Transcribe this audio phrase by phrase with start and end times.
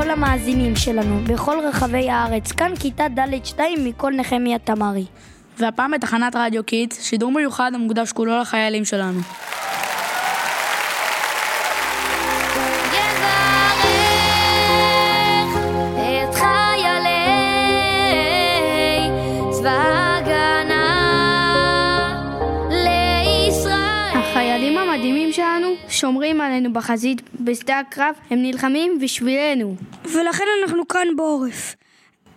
[0.00, 2.52] המאזינים שלנו בכל רחבי הארץ.
[2.52, 5.04] כאן כיתה ד'2 מבית ספר נחמיה תמרי.
[5.58, 9.20] והפעם בתחנת רדיו Kids, שידור מיוחד המוקדש כולו לחיילים שלנו.
[24.92, 29.76] המדהימים שלנו שומרים עלינו בחזית בשדה הקרב, הם נלחמים בשבילנו.
[30.04, 31.76] ולכן אנחנו כאן בעורף.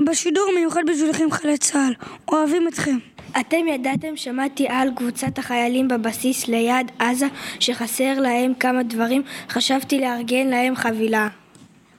[0.00, 1.94] בשידור מיוחד בשבילכם חיילי צה"ל.
[2.28, 2.98] אוהבים אתכם.
[3.40, 7.26] אתם ידעתם, שמעתי על קבוצת החיילים בבסיס ליד עזה
[7.60, 11.28] שחסר להם כמה דברים, חשבתי לארגן להם חבילה.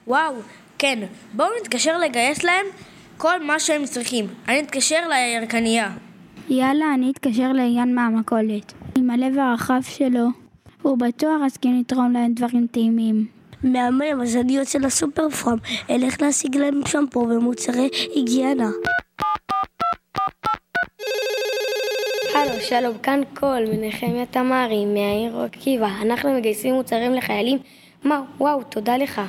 [0.06, 0.34] וואו,
[0.78, 0.98] כן,
[1.32, 2.66] בואו נתקשר לגייס להם
[3.16, 4.26] כל מה שהם צריכים.
[4.48, 5.90] אני אתקשר לירקניה.
[6.48, 8.72] יאללה, אני אתקשר לעניין מהמכולת.
[8.96, 10.43] עם הלב הרחב שלו,
[10.84, 13.26] הוא בטוח יסכים לתרום להם דברים טעימים.
[13.62, 15.58] מהמם, אז אני יוצא לסופר פארם,
[15.90, 18.70] אלך להשיג להם שמפו ומוצרי היגיינה.
[22.34, 25.88] הלו, שלום, כאן קול מנחמיה תמרי מהעיר עקיבא.
[26.02, 27.58] אנחנו מגייסים מוצרים לחיילים.
[28.04, 29.20] מה, וואו, תודה לך.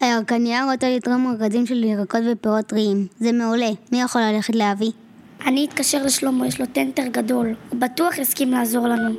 [0.00, 3.06] הירקניה רוצה לתרום מרכזים של ירקות ופירות טריים.
[3.18, 3.70] זה מעולה.
[3.92, 4.90] מי יכול ללכת להביא?
[5.46, 7.54] אני אתקשר לשלמה, יש לו טנטר גדול.
[7.68, 9.10] הוא בטוח יסכים לעזור לנו.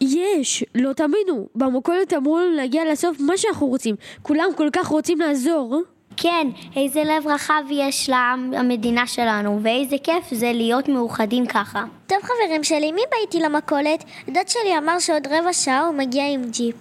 [0.00, 1.46] יש, לא תאמינו.
[1.54, 3.94] במכולת אמרו לנו להגיע לסוף מה שאנחנו רוצים.
[4.22, 5.82] כולם כל כך רוצים לעזור.
[6.16, 11.84] כן, איזה לב רחב יש לעם המדינה שלנו, ואיזה כיף זה להיות מאוחדים ככה.
[12.06, 14.04] טוב חברים שלי, מי בא איתי למכולת?
[14.28, 16.76] דוד שלי אמר שעוד רבע שעה הוא מגיע עם ג'יפ.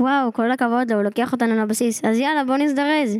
[0.00, 2.04] וואו, כל הכבוד לו, הוא לוקח אותנו לבסיס.
[2.04, 3.16] אז יאללה, בוא נזדרז.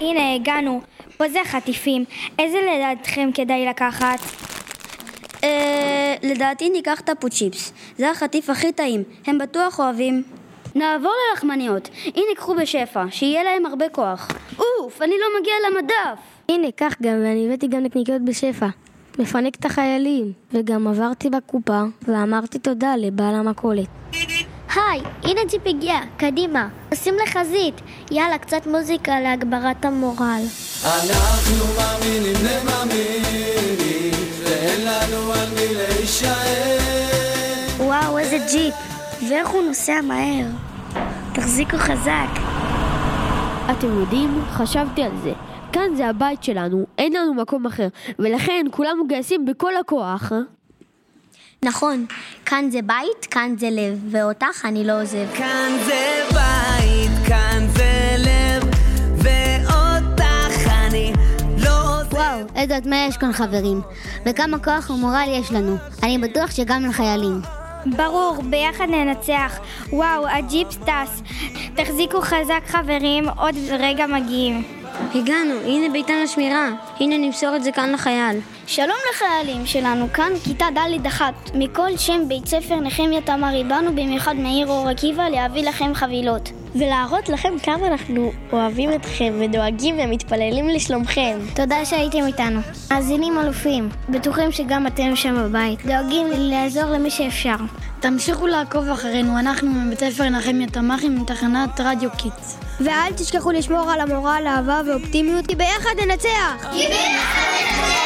[0.00, 0.80] הנה, הגענו.
[1.16, 2.04] פה זה חטיפים.
[2.38, 4.18] איזה לדעתכם כדאי לקחת?
[5.44, 5.75] אה...
[6.22, 7.72] לדעתי ניקח תפוצ'יפס.
[7.98, 9.02] זה החטיף הכי טעים.
[9.26, 10.22] הם בטוח אוהבים.
[10.74, 11.88] נעבור ללחמניות.
[12.04, 13.04] הנה, קחו בשפע.
[13.10, 14.28] שיהיה להם הרבה כוח.
[14.58, 16.20] אוף, אני לא מגיע למדף.
[16.48, 18.66] הנה, קח גם, ואני הבאתי גם נקניקיות בשפע.
[19.18, 20.32] מפנק את החיילים.
[20.52, 23.86] וגם עברתי בקופה, ואמרתי תודה לבעל המכולת.
[24.74, 26.68] היי, הנה ג'יפ הגיע, קדימה.
[26.90, 27.74] טסים לחזית.
[28.10, 30.42] יאללה, קצת מוזיקה להגברת המורל.
[30.84, 35.25] אנחנו מאמינים למאמינים, ואין לנו
[36.06, 36.78] להישאר.
[37.78, 38.74] וואו, איזה ג'יפ.
[39.28, 40.46] ואיך הוא נוסע מהר.
[41.32, 42.28] תחזיקו חזק.
[43.70, 45.32] אתם יודעים, חשבתי על זה.
[45.72, 50.32] כאן זה הבית שלנו, אין לנו מקום אחר, ולכן כולם מגייסים בכל הכוח.
[50.32, 50.38] אה?
[51.62, 52.06] נכון,
[52.44, 55.26] כאן זה בית, כאן זה לב, ואותך אני לא עוזב.
[55.34, 56.55] כאן זה בית,
[62.66, 63.80] איזה עוצמה יש כאן חברים.
[64.26, 65.76] וכמה כוח ומורל יש לנו.
[66.02, 67.40] אני בטוח שגם לחיילים.
[67.86, 69.58] ברור, ביחד ננצח.
[69.92, 71.22] וואו, הג'יפ טס.
[71.76, 74.64] תחזיקו חזק חברים, עוד רגע מגיעים.
[75.14, 76.68] הגענו, הנה ביתן השמירה.
[77.00, 78.40] הנה נמסור את זה כאן לחייל.
[78.66, 81.34] שלום לחיילים שלנו, כאן כיתה ד' אחת.
[81.54, 86.65] מכל שם בית ספר נחמיה תמרי, באנו במיוחד מהעיר אור עקיבא להביא לכם חבילות.
[86.78, 91.38] ולהראות לכם כמה אנחנו אוהבים אתכם ודואגים ומתפללים לשלומכם.
[91.54, 92.60] תודה שהייתם איתנו.
[92.90, 95.86] מאזינים אלופים, בטוחים שגם אתם שם בבית.
[95.86, 97.56] דואגים לעזור למי שאפשר.
[98.00, 102.58] תמשיכו לעקוב אחרינו, אנחנו מבית ספר נחמיה תמרי מתחנת רדיו Kids.
[102.80, 106.68] ואל תשכחו לשמור על המורל, אהבה ואופטימיות, כי ביחד ננצח!
[106.72, 108.05] כי ביחד ננצח!